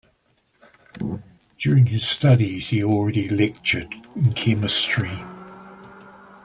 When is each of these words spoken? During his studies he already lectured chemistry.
During 1.59 1.85
his 1.85 2.01
studies 2.03 2.69
he 2.69 2.83
already 2.83 3.29
lectured 3.29 3.93
chemistry. 4.35 5.19